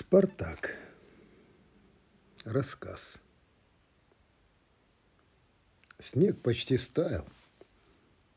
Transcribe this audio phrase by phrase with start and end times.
[0.00, 0.78] Спартак.
[2.44, 3.18] Рассказ.
[5.98, 7.28] Снег почти стаял,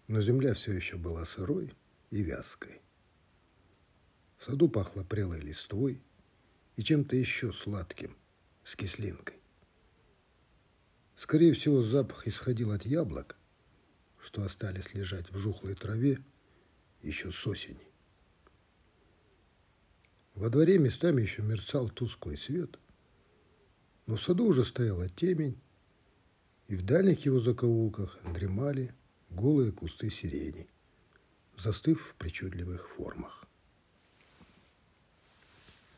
[0.10, 1.74] но земля все еще была сырой
[2.12, 2.82] и вязкой.
[4.38, 6.02] В саду пахло прелой листвой
[6.76, 8.18] и чем-то еще сладким,
[8.66, 9.38] с кислинкой.
[11.16, 13.38] Скорее всего, запах исходил от яблок,
[14.22, 16.22] что остались лежать в жухлой траве
[17.02, 17.93] еще с осени.
[20.36, 22.80] Во дворе местами еще мерцал тусклый свет,
[24.08, 25.60] но в саду уже стояла темень,
[26.68, 28.96] и в дальних его закоулках дремали
[29.30, 30.68] голые кусты сирени,
[31.58, 33.46] застыв в причудливых формах.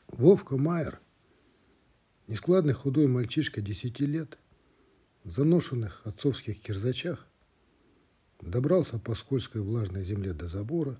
[0.07, 0.99] Вовка Майер,
[2.27, 4.37] нескладный худой мальчишка десяти лет,
[5.23, 7.25] в заношенных отцовских кирзачах,
[8.41, 10.99] добрался по скользкой влажной земле до забора,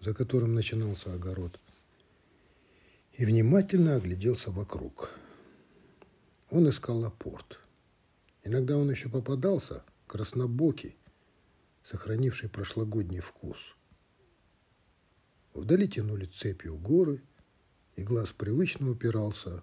[0.00, 1.58] за которым начинался огород,
[3.16, 5.10] и внимательно огляделся вокруг.
[6.50, 7.60] Он искал лапорт.
[8.42, 10.96] Иногда он еще попадался, краснобокий,
[11.82, 13.58] сохранивший прошлогодний вкус.
[15.54, 17.22] Вдали тянули цепью горы,
[17.96, 19.62] и глаз привычно упирался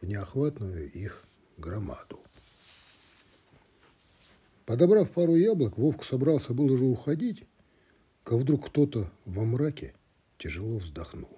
[0.00, 1.24] в неохватную их
[1.58, 2.20] громаду.
[4.64, 7.44] Подобрав пару яблок, Вовка собрался был уже уходить,
[8.24, 9.94] как вдруг кто-то во мраке
[10.38, 11.37] тяжело вздохнул.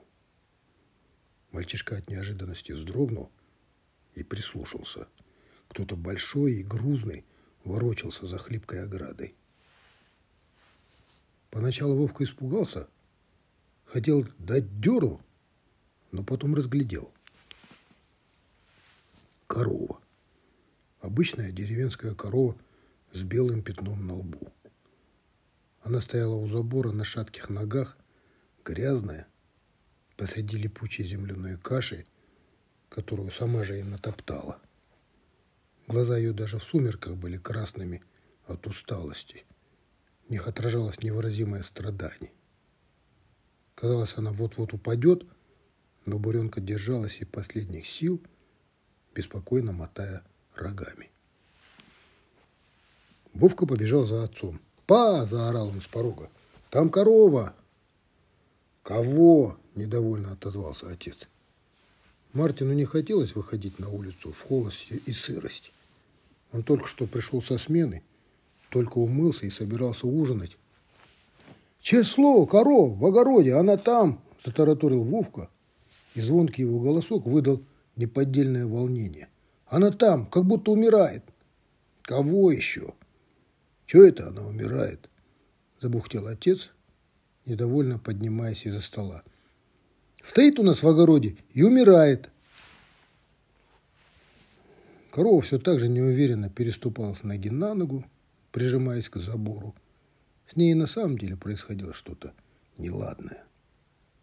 [1.53, 3.31] Мальчишка от неожиданности вздрогнул
[4.15, 5.09] и прислушался.
[5.69, 7.25] Кто-то большой и грузный
[7.65, 9.35] ворочался за хлипкой оградой.
[11.51, 12.89] Поначалу Вовка испугался,
[13.85, 15.21] хотел дать дёру,
[16.13, 17.13] но потом разглядел.
[19.47, 20.01] Корова.
[21.01, 22.57] Обычная деревенская корова
[23.13, 24.53] с белым пятном на лбу.
[25.83, 27.97] Она стояла у забора на шатких ногах,
[28.65, 29.27] грязная,
[30.21, 32.05] посреди липучей земляной каши,
[32.91, 34.59] которую сама же и натоптала.
[35.87, 38.03] Глаза ее даже в сумерках были красными
[38.47, 39.47] от усталости.
[40.29, 42.33] В них отражалось невыразимое страдание.
[43.75, 45.25] Казалось, она вот-вот упадет,
[46.05, 48.21] но буренка держалась и последних сил,
[49.15, 50.23] беспокойно мотая
[50.55, 51.11] рогами.
[53.33, 54.61] Вовка побежал за отцом.
[54.87, 56.29] «Па!»– заорал он с порога.
[56.69, 57.55] «Там корова!»
[58.83, 61.29] «Кого?»– недовольно отозвался отец.
[62.33, 65.73] Мартину не хотелось выходить на улицу в холод и сырость.
[66.53, 68.03] Он только что пришел со смены,
[68.71, 70.57] только умылся и собирался ужинать.
[71.81, 75.49] «Число, коров, в огороде, она там!»– затараторил Вовка,
[76.15, 77.63] и звонкий его голосок выдал
[77.97, 79.29] неподдельное волнение.
[79.67, 81.25] «Она там, как будто умирает!»
[82.03, 82.95] «Кого еще?»
[83.87, 85.09] «Чего это она умирает?»–
[85.81, 86.71] забухтел отец,
[87.51, 89.23] недовольно поднимаясь из-за стола.
[90.23, 92.31] Стоит у нас в огороде и умирает.
[95.11, 98.05] Корова все так же неуверенно переступала с ноги на ногу,
[98.53, 99.75] прижимаясь к забору.
[100.47, 102.33] С ней на самом деле происходило что-то
[102.79, 103.45] неладное.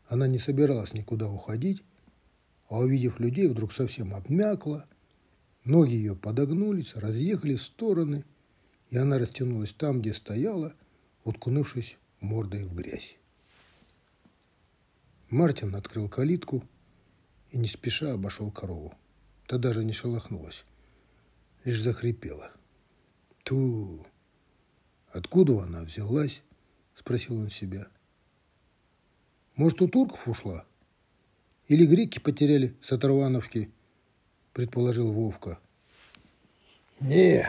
[0.08, 1.84] Она не собиралась никуда уходить,
[2.70, 4.86] а увидев людей, вдруг совсем обмякла,
[5.66, 8.24] ноги ее подогнулись, разъехались в стороны,
[8.90, 10.74] и она растянулась там, где стояла,
[11.26, 13.16] уткнувшись мордой в грязь.
[15.30, 16.64] Мартин открыл калитку
[17.52, 18.94] и не спеша обошел корову.
[19.48, 20.64] Та даже не шелохнулась,
[21.64, 22.52] лишь захрипела.
[23.44, 24.06] Ту!
[25.12, 26.42] Откуда она взялась?
[26.96, 27.88] Спросил он себя.
[29.56, 30.66] Может, у турков ушла?
[31.68, 33.72] Или греки потеряли с Оторвановки?
[34.54, 35.60] Предположил Вовка.
[37.00, 37.46] Не,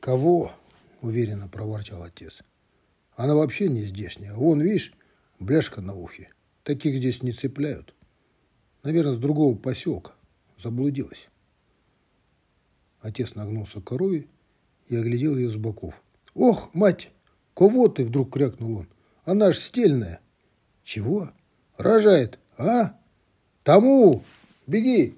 [0.00, 0.52] кого?
[1.00, 2.40] Уверенно проворчал отец.
[3.18, 4.32] Она вообще не здешняя.
[4.32, 4.92] Вон, видишь,
[5.40, 6.30] бляшка на ухе.
[6.62, 7.92] Таких здесь не цепляют.
[8.84, 10.12] Наверное, с другого поселка.
[10.62, 11.28] Заблудилась.
[13.00, 14.28] Отец нагнулся к корове
[14.86, 16.00] и оглядел ее с боков.
[16.34, 17.10] «Ох, мать!
[17.54, 18.88] Кого ты?»– вдруг крякнул он.
[19.24, 20.20] «Она ж стельная!»
[20.84, 21.32] «Чего?
[21.76, 23.00] Рожает, а?
[23.64, 24.22] Тому!
[24.68, 25.16] Беги!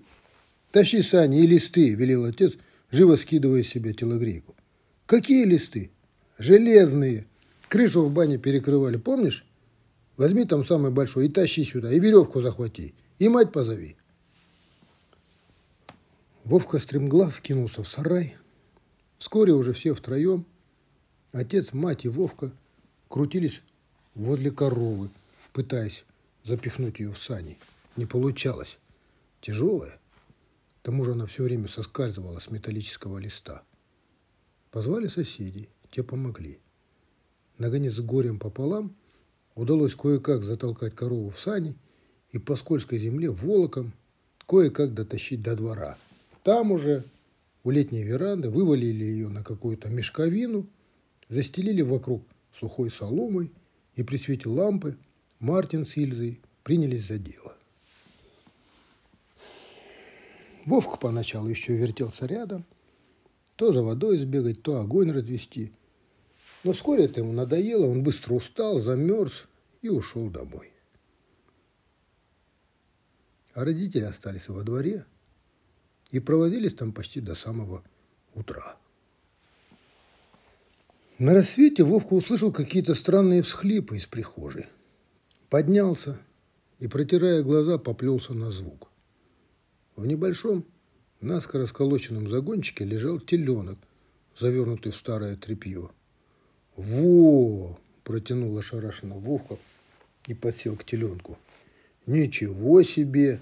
[0.72, 2.54] Тащи сани и листы!»– велел отец,
[2.90, 4.56] живо скидывая с себя телогрейку.
[5.04, 5.90] «Какие листы?
[6.38, 7.26] Железные!
[7.70, 9.44] Крышу в бане перекрывали, помнишь?
[10.16, 13.96] Возьми там самый большой и тащи сюда, и веревку захвати, и мать позови.
[16.42, 18.36] Вовка стремглав кинулся в сарай.
[19.18, 20.46] Вскоре уже все втроем,
[21.30, 22.50] отец, мать и Вовка,
[23.08, 23.62] крутились
[24.16, 25.10] возле коровы,
[25.52, 26.04] пытаясь
[26.42, 27.56] запихнуть ее в сани.
[27.96, 28.78] Не получалось.
[29.40, 30.00] Тяжелая.
[30.82, 33.62] К тому же она все время соскальзывала с металлического листа.
[34.72, 36.58] Позвали соседей, те помогли.
[37.60, 38.94] Нагонец с горем пополам
[39.54, 41.76] Удалось кое-как затолкать корову в сани
[42.32, 43.92] и по скользкой земле волоком
[44.46, 45.98] кое-как дотащить до двора.
[46.42, 47.04] Там уже
[47.62, 50.66] у летней веранды вывалили ее на какую-то мешковину,
[51.28, 52.22] застелили вокруг
[52.58, 53.50] сухой соломой,
[53.96, 54.96] и при свете лампы
[55.40, 57.54] Мартин с Ильзой принялись за дело.
[60.64, 62.64] Вовка поначалу еще вертелся рядом,
[63.56, 65.70] то за водой сбегать, то огонь развести.
[66.62, 69.46] Но вскоре это ему надоело, он быстро устал, замерз
[69.82, 70.72] и ушел домой.
[73.54, 75.06] А родители остались во дворе
[76.10, 77.82] и проводились там почти до самого
[78.34, 78.76] утра.
[81.18, 84.66] На рассвете Вовка услышал какие-то странные всхлипы из прихожей.
[85.50, 86.18] Поднялся
[86.78, 88.90] и, протирая глаза, поплелся на звук.
[89.96, 90.64] В небольшом,
[91.20, 93.78] наскоро сколоченном загончике лежал теленок,
[94.38, 95.90] завернутый в старое тряпье.
[96.76, 99.58] «Во!»– протянул ошарашенно Вовка
[100.26, 101.38] и подсел к теленку.
[102.06, 103.40] «Ничего себе!»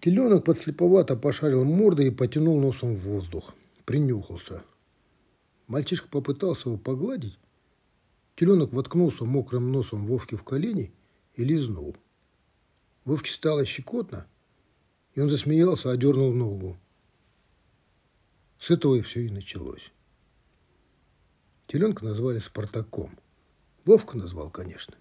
[0.00, 3.54] Теленок подслеповато пошарил мордой и потянул носом в воздух.
[3.86, 4.62] Принюхался.
[5.66, 7.38] Мальчишка попытался его погладить.
[8.36, 10.92] Теленок воткнулся мокрым носом Вовке в колени
[11.36, 11.96] и лизнул.
[13.04, 14.26] Вовке стало щекотно,
[15.14, 16.76] и он засмеялся, одернул ногу.
[18.58, 19.90] С этого и все и началось.
[21.66, 23.10] Теленка назвали Спартаком.
[23.84, 24.94] Вовка назвал, конечно.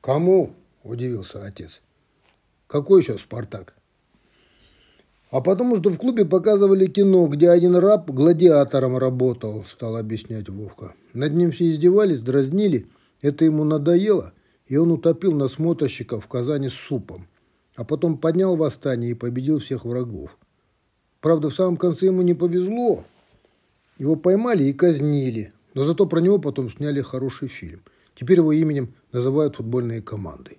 [0.00, 1.82] «Кому?»– удивился отец.
[2.66, 3.74] «Какой еще Спартак?»
[5.30, 10.94] А потому что в клубе показывали кино, где один раб гладиатором работал, стал объяснять Вовка.
[11.12, 12.86] Над ним все издевались, дразнили.
[13.20, 14.32] Это ему надоело,
[14.66, 17.28] и он утопил насмотрщика в Казани с супом.
[17.76, 20.36] А потом поднял восстание и победил всех врагов.
[21.20, 23.04] Правда, в самом конце ему не повезло.
[23.98, 25.52] Его поймали и казнили.
[25.74, 27.82] Но зато про него потом сняли хороший фильм.
[28.14, 30.58] Теперь его именем называют футбольные команды.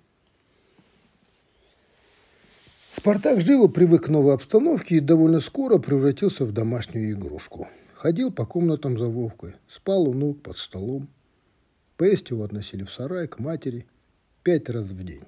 [2.94, 7.67] Спартак живо привык к новой обстановке и довольно скоро превратился в домашнюю игрушку.
[7.94, 11.09] Ходил по комнатам за Вовкой, спал у ног под столом.
[11.97, 13.85] Поесть его относили в сарай к матери
[14.44, 15.23] пять раз в день.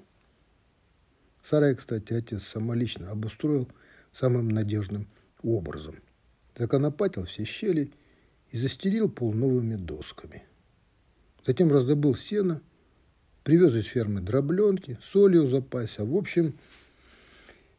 [1.42, 3.68] Сарай, кстати, отец самолично обустроил
[4.12, 5.08] самым надежным
[5.42, 5.96] образом.
[6.56, 7.92] Законопатил все щели
[8.52, 10.44] и застелил пол новыми досками.
[11.44, 12.62] Затем раздобыл сено,
[13.42, 16.04] привез из фермы дробленки, солью в запасе.
[16.04, 16.54] В общем,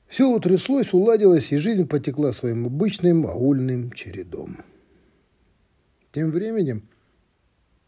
[0.08, 4.58] все утряслось, уладилось, и жизнь потекла своим обычным аульным чередом.
[6.12, 6.90] Тем временем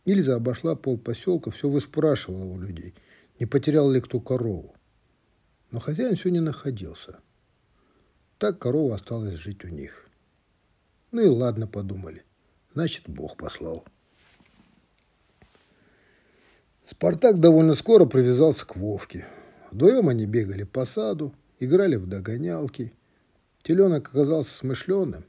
[0.05, 2.93] Ильза обошла пол поселка, все выспрашивала у людей,
[3.39, 4.75] не потерял ли кто корову.
[5.71, 7.19] Но хозяин все не находился.
[8.38, 10.07] Так корова осталась жить у них.
[11.11, 12.23] Ну и ладно, подумали.
[12.75, 13.86] Значит, Бог послал.
[16.89, 19.27] Спартак довольно скоро привязался к Вовке.
[19.72, 22.94] Вдвоем они бегали по саду, играли в догонялки.
[23.63, 25.24] Теленок оказался смышленым,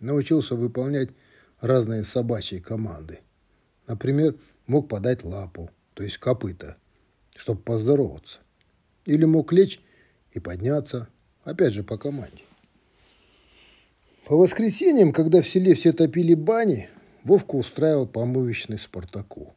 [0.00, 1.10] научился выполнять
[1.60, 3.20] разные собачьи команды.
[3.86, 4.34] Например,
[4.66, 6.76] мог подать лапу, то есть копыта,
[7.36, 8.40] чтобы поздороваться.
[9.04, 9.80] Или мог лечь
[10.32, 11.08] и подняться,
[11.44, 12.47] опять же, по команде.
[14.28, 16.88] По воскресеньям, когда в селе все топили бани,
[17.24, 19.56] Вовка устраивал помывочный Спартаку.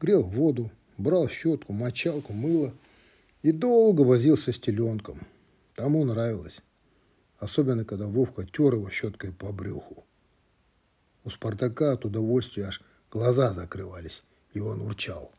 [0.00, 2.74] Грел воду, брал щетку, мочалку, мыло–
[3.46, 5.20] и долго возился с теленком.
[5.76, 6.58] Тому нравилось.
[7.38, 10.04] Особенно, когда Вовка тер его щеткой по брюху.
[11.22, 15.30] У Спартака от удовольствия аж глаза закрывались, и он урчал.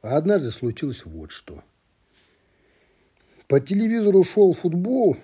[0.00, 1.62] А однажды случилось вот что.
[3.46, 5.18] По телевизору шел футбол,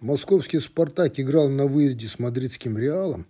[0.00, 3.26] московский «Спартак» играл на выезде с мадридским «Реалом»,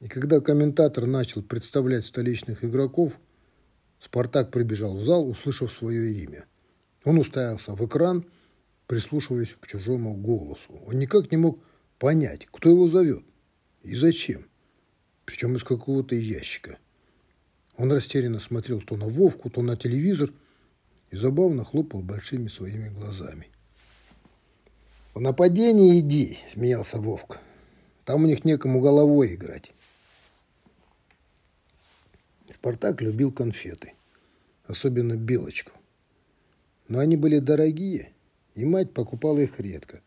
[0.00, 3.18] и когда комментатор начал представлять столичных игроков–
[4.00, 6.46] Спартак прибежал в зал, услышав свое имя.
[7.04, 8.24] Он уставился в экран,
[8.86, 10.72] прислушиваясь к чужому голосу.
[10.86, 11.62] Он никак не мог
[11.98, 13.24] понять, кто его зовет
[13.82, 14.46] и зачем,
[15.24, 16.78] причем из какого-то ящика.
[17.76, 20.32] Он растерянно смотрел то на Вовку, то на телевизор
[21.10, 23.48] и забавно хлопал большими своими глазами.
[25.12, 27.40] «В нападение иди»,– смеялся Вовка.
[28.04, 29.72] «Там у них некому головой играть».
[32.48, 33.94] Спартак любил конфеты,
[34.66, 35.72] особенно белочку.
[36.86, 38.12] Но они были дорогие,
[38.54, 40.00] и мать покупала их редко.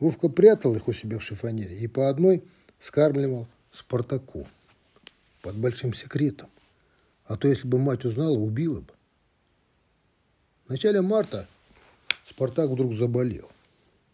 [0.00, 2.42] Вовка прятал их у себя в шифонере и по одной
[2.80, 4.46] скармливал Спартаку
[5.40, 6.48] под большим секретом.
[7.26, 8.92] А то, если бы мать узнала, убила бы.
[10.66, 11.46] В начале марта
[12.28, 13.50] Спартак вдруг заболел.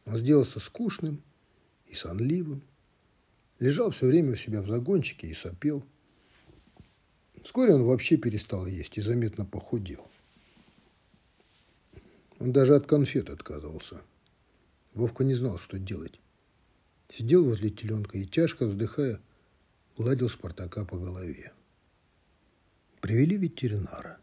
[0.06, 1.22] Он сделался скучным
[1.86, 2.62] и сонливым.
[3.58, 5.84] Лежал все время у себя в загончике и сопел.
[7.42, 10.06] Вскоре он вообще перестал есть и заметно похудел.
[12.38, 14.00] Он даже от конфет отказывался.
[14.94, 16.18] Вовка не знал, что делать.
[17.08, 19.20] Сидел возле теленка и, тяжко вздыхая,
[19.96, 21.52] гладил Спартака по голове.
[23.00, 24.18] Привели ветеринара.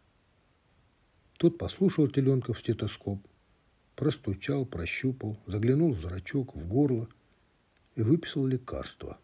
[1.38, 3.25] Тот послушал теленка в стетоскоп,
[4.00, 7.10] простучал, прощупал, заглянул в зрачок, в горло
[7.96, 9.20] и выписал лекарство.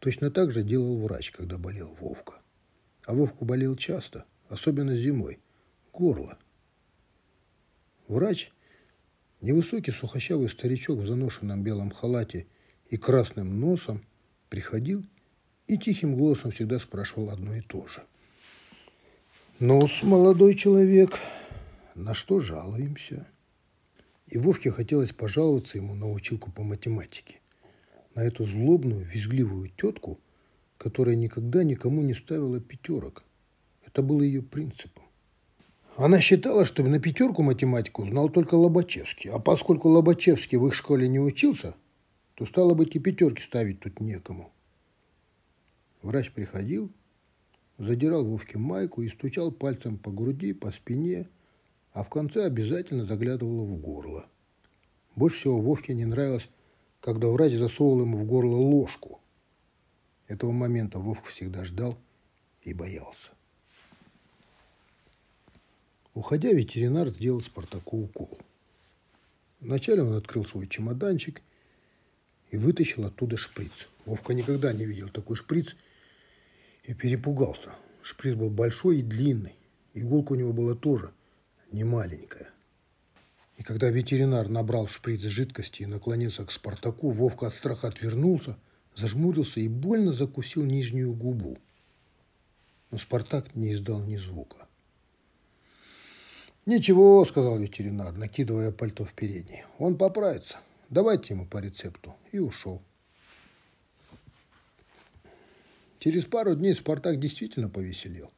[0.00, 2.42] Точно так же делал врач, когда болел Вовка.
[3.06, 5.40] А Вовку болел часто, особенно зимой.
[5.94, 6.36] Горло.
[8.06, 8.52] Врач,
[9.40, 12.46] невысокий сухощавый старичок в заношенном белом халате
[12.90, 14.04] и красным носом,
[14.50, 15.06] приходил
[15.68, 18.02] и тихим голосом всегда спрашивал одно и то же.
[19.58, 21.18] ну молодой человек,
[21.94, 23.26] на что жалуемся?»
[24.28, 27.40] И Вовке хотелось пожаловаться ему на училку по математике.
[28.14, 30.18] На эту злобную, визгливую тетку,
[30.78, 33.24] которая никогда никому не ставила пятерок.
[33.86, 35.04] Это было ее принципом.
[35.96, 39.30] Она считала, что на пятерку математику знал только Лобачевский.
[39.30, 41.74] А поскольку Лобачевский в их школе не учился,
[42.34, 44.52] то стало быть и пятерки ставить тут некому.
[46.02, 46.90] Врач приходил,
[47.78, 51.28] задирал Вовке майку и стучал пальцем по груди, по спине,
[51.94, 54.26] а в конце обязательно заглядывал в горло.
[55.14, 56.48] Больше всего Вовке не нравилось,
[57.00, 59.20] когда врач засовывал ему в горло ложку.
[60.26, 61.96] Этого момента Вовка всегда ждал
[62.62, 63.30] и боялся.
[66.14, 68.38] Уходя, ветеринар сделал Спартаку укол.
[69.60, 71.42] Вначале он открыл свой чемоданчик
[72.50, 73.88] и вытащил оттуда шприц.
[74.04, 75.76] Вовка никогда не видел такой шприц
[76.82, 77.72] и перепугался.
[78.02, 79.54] Шприц был большой и длинный.
[79.94, 81.12] Иголка у него была тоже
[81.74, 82.50] не маленькая.
[83.56, 88.56] И когда ветеринар набрал шприц жидкости и наклонился к Спартаку, Вовка от страха отвернулся,
[88.94, 91.58] зажмурился и больно закусил нижнюю губу.
[92.90, 94.68] Но Спартак не издал ни звука.
[96.64, 99.64] «Ничего»,— сказал ветеринар, накидывая пальто в передней.
[99.78, 100.58] «Он поправится.
[100.88, 102.14] Давайте ему по рецепту».
[102.32, 102.82] И ушел.
[105.98, 108.30] Через пару дней Спартак действительно повеселел.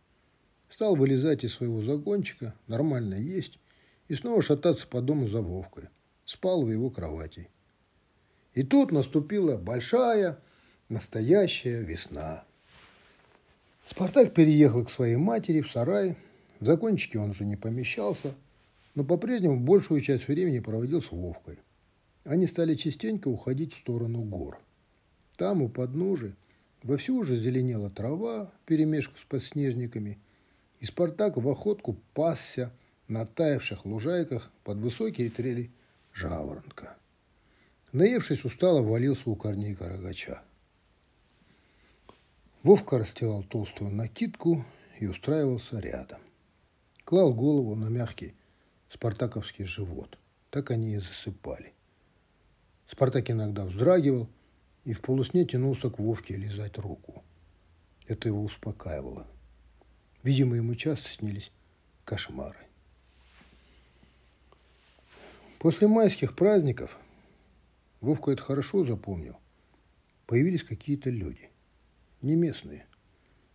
[0.68, 3.58] Стал вылезать из своего загончика, нормально есть
[4.08, 5.88] и снова шататься по дому за Вовкой.
[6.25, 7.49] Спал в его кровати.
[8.54, 10.38] И тут наступила большая,
[10.88, 12.44] настоящая весна.
[13.88, 16.16] Спартак переехал к своей матери в сарай,
[16.58, 18.35] в закончике он уже не помещался,
[18.94, 21.58] но по-прежнему большую часть времени проводил с Вовкой.
[22.25, 24.58] Они стали частенько уходить в сторону гор.
[25.37, 26.35] Там, у подножия,
[26.82, 30.18] вовсю уже зеленела трава перемешку с подснежниками,
[30.80, 32.73] и Спартак в охотку пасся
[33.09, 35.71] на таявших лужайках под высокие трели
[36.12, 36.97] жаворонка.
[37.92, 40.42] Наевшись, устало валился у корней карагача.
[42.62, 44.64] Вовка расстилал толстую накидку
[44.99, 46.21] и устраивался рядом
[47.06, 48.35] клал голову на мягкий
[48.90, 50.18] спартаковский живот.
[50.50, 51.73] Так они и засыпали.
[52.88, 54.28] Спартак иногда вздрагивал
[54.85, 57.23] и в полусне тянулся к Вовке лизать руку.
[58.09, 59.26] Это его успокаивало.
[60.26, 61.52] Видимо, ему часто снились
[62.04, 62.59] кошмары.
[65.61, 66.99] После майских праздников,
[68.00, 69.37] Вовка это хорошо запомнил,
[70.26, 71.49] появились какие-то люди,
[72.23, 72.87] не местные.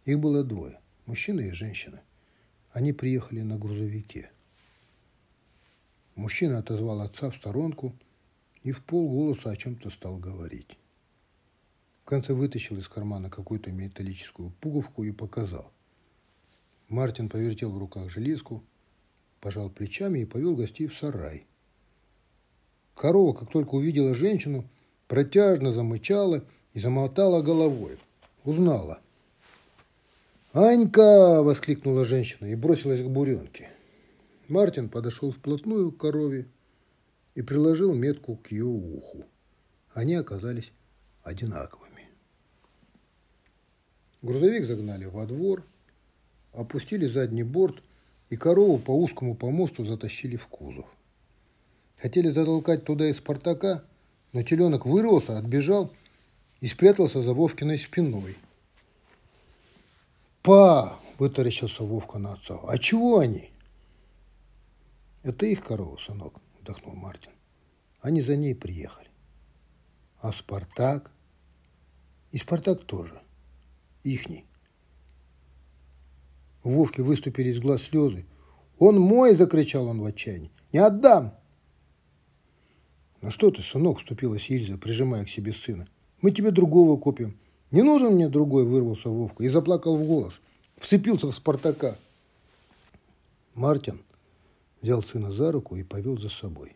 [0.05, 2.01] Их было двое, мужчина и женщина–
[2.71, 4.31] они приехали на грузовике.
[6.15, 7.93] Мужчина отозвал отца в сторонку
[8.63, 10.77] и в полголоса о чем-то стал говорить.
[12.03, 15.73] В конце вытащил из кармана какую-то металлическую пуговку и показал.
[16.91, 18.63] Мартин повертел в руках железку,
[19.39, 21.47] пожал плечами и повел гостей в сарай.
[22.95, 24.69] Корова, как только увидела женщину,
[25.07, 27.97] протяжно замычала и замотала головой.
[28.43, 28.99] Узнала–
[30.53, 33.69] «Анька!»– воскликнула женщина и бросилась к буренке.
[34.49, 36.45] Мартин подошел вплотную к корове
[37.35, 39.23] и приложил метку к ее уху.
[39.93, 40.73] Они оказались
[41.23, 42.09] одинаковыми.
[44.21, 45.63] Грузовик загнали во двор,
[46.53, 47.81] опустили задний борт
[48.29, 50.85] и корову по узкому помосту затащили в кузов.
[51.97, 53.83] Хотели затолкать туда и Спартака,
[54.33, 55.91] но теленок вырвался, отбежал
[56.59, 58.37] и спрятался за Вовкиной спиной–
[60.41, 62.59] «Па!»– вытаращился Вовка на отца.
[62.67, 63.51] «А чего они?»
[65.21, 67.31] «Это их корова, сынок»,– вдохнул Мартин.
[68.01, 69.09] «Они за ней приехали».
[70.19, 71.11] «А Спартак?»
[72.31, 73.21] «И Спартак тоже.
[74.03, 74.45] Ихний».
[76.63, 78.25] У Вовки выступили из глаз слезы.
[78.77, 80.51] «Он мой!»– закричал он в отчаянии.
[80.71, 81.33] «Не отдам!»
[83.21, 85.87] «Ну что ты, сынок?»– вступилась Ильза, прижимая к себе сына.
[86.21, 87.37] «Мы тебе другого купим.
[87.71, 90.33] Не нужен мне другой, вырвался Вовка и заплакал в голос.
[90.75, 91.97] Вцепился в Спартака.
[93.55, 94.01] Мартин
[94.81, 96.75] взял сына за руку и повел за собой.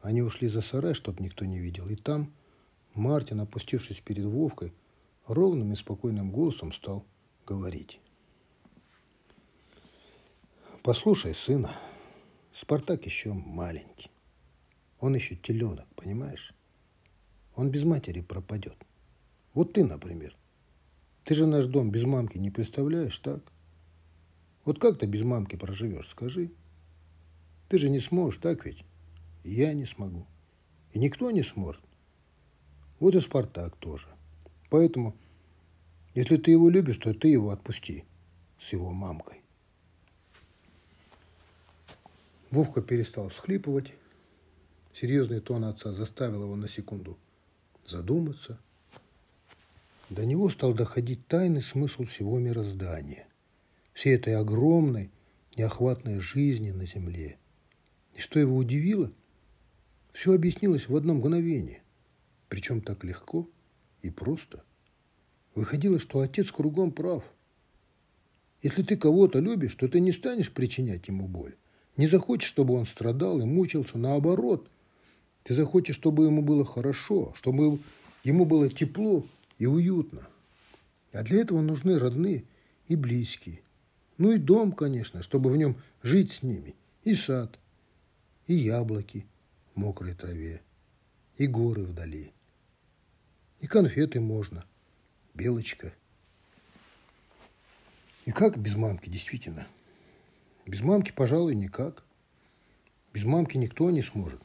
[0.00, 2.32] Они ушли за сарай, чтоб никто не видел, и там
[2.94, 4.72] Мартин, опустившись перед Вовкой,
[5.26, 7.04] ровным и спокойным голосом стал
[7.46, 8.00] говорить.
[10.82, 11.78] «Послушай, сына,
[12.54, 14.10] Спартак еще маленький.
[14.98, 16.54] Он еще теленок, понимаешь?
[17.54, 18.76] Он без матери пропадет.
[19.52, 20.34] Вот ты, например.
[21.24, 23.42] Ты же наш дом без мамки не представляешь, так?
[24.64, 26.50] Вот как ты без мамки проживешь, скажи?
[27.68, 28.82] Ты же не сможешь, так ведь?
[29.44, 30.26] я не смогу.
[30.92, 31.82] И никто не сможет.
[33.00, 34.08] Вот и Спартак тоже.
[34.70, 35.14] Поэтому,
[36.14, 38.04] если ты его любишь, то ты его отпусти
[38.58, 39.39] с его мамкой.
[42.50, 43.94] Вовка перестал всхлипывать.
[44.92, 47.16] Серьезный тон отца заставил его на секунду
[47.86, 48.58] задуматься.
[50.08, 53.28] До него стал доходить тайный смысл всего мироздания,
[53.92, 55.12] всей этой огромной,
[55.56, 57.38] неохватной жизни на земле.
[58.14, 59.12] И что его удивило,
[60.12, 61.84] все объяснилось в одно мгновение,
[62.48, 63.48] причем так легко
[64.02, 64.64] и просто.
[65.54, 67.22] Выходило, что отец кругом прав.
[68.62, 71.54] Если ты кого-то любишь, то ты не станешь причинять ему боль.
[72.00, 73.98] Не захочешь, чтобы он страдал и мучился.
[73.98, 74.66] Наоборот,
[75.42, 77.78] ты захочешь, чтобы ему было хорошо, чтобы
[78.24, 79.26] ему было тепло
[79.58, 80.26] и уютно.
[81.12, 82.44] А для этого нужны родные
[82.88, 83.60] и близкие.
[84.16, 86.74] Ну и дом, конечно, чтобы в нем жить с ними.
[87.04, 87.58] И сад,
[88.46, 89.26] и яблоки
[89.74, 90.62] в мокрой траве,
[91.36, 92.32] и горы вдали.
[93.60, 94.64] И конфеты можно,
[95.34, 95.92] белочка.
[98.24, 99.66] И как без мамки, действительно?
[100.70, 102.04] Без мамки, пожалуй, никак.
[103.12, 104.40] Без мамки никто не сможет.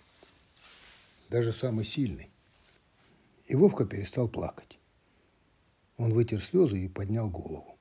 [1.30, 2.32] Даже самый сильный.
[3.46, 4.80] И Вовка перестал плакать.
[5.98, 7.78] Он вытер слезы и поднял голову.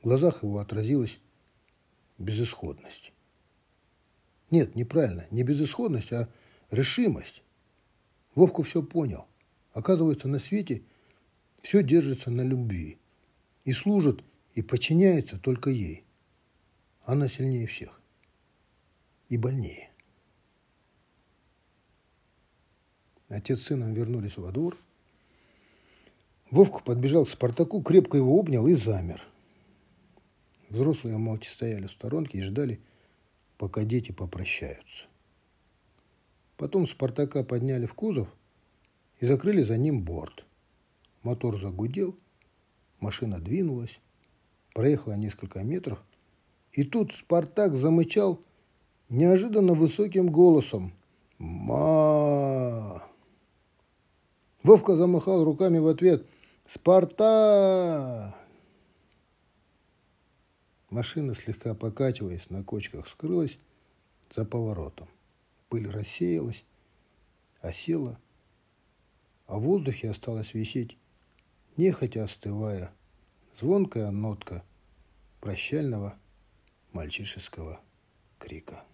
[0.00, 1.18] В глазах его отразилась
[2.18, 3.14] безысходность.
[4.50, 6.28] Нет, неправильно, не безысходность, а
[6.70, 7.42] решимость.
[8.34, 9.26] Вовка все понял.
[9.72, 10.82] Оказывается, на свете
[11.62, 12.98] все держится на любви.
[13.64, 16.04] И служит, и подчиняется только ей.
[17.04, 18.00] Она сильнее всех.
[19.28, 19.90] И больнее.
[23.28, 24.76] Отец с сыном вернулись во двор.
[26.50, 29.22] Вовка подбежал к Спартаку, крепко его обнял и замер.
[30.68, 32.80] Взрослые молча стояли в сторонке и ждали,
[33.56, 35.04] пока дети попрощаются.
[36.56, 38.28] Потом Спартака подняли в кузов
[39.20, 40.44] и закрыли за ним борт.
[41.22, 42.18] Мотор загудел,
[42.98, 44.00] машина двинулась,
[44.74, 46.02] проехала несколько метров,
[46.72, 48.40] и тут Спартак замычал
[49.08, 50.92] неожиданно высоким голосом.
[51.38, 53.02] «Ма!»
[54.62, 56.26] Вовка замахал руками в ответ.
[56.66, 58.34] «Спарта!»
[60.90, 63.58] Машина, слегка покачиваясь на кочках, скрылась
[64.34, 65.08] за поворотом.
[65.68, 66.64] Пыль рассеялась,
[67.60, 68.18] осела,
[69.46, 70.96] а в воздухе осталась висеть,
[71.76, 72.92] нехотя остывая,
[73.52, 74.64] звонкая нотка
[75.40, 76.19] прощального
[76.92, 77.80] мальчишеского
[78.38, 78.84] крика.